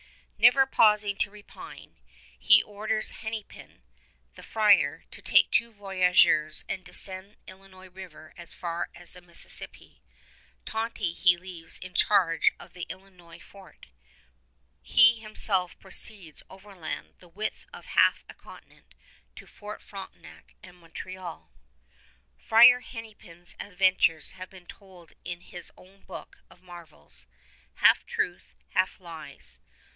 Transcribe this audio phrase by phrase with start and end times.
[0.39, 1.97] Never pausing to repine,
[2.39, 3.83] he orders Hennepin,
[4.33, 10.01] the friar, to take two voyageurs and descend Illinois River as far as the Mississippi.
[10.65, 13.85] Tonty he leaves in charge of the Illinois fort.
[14.81, 18.95] He himself proceeds overland the width of half a continent,
[19.35, 21.51] to Fort Frontenac and Montreal.
[22.39, 27.27] Friar Hennepin's adventures have been told in his own book of marvels,
[27.75, 29.59] half truth, half lies.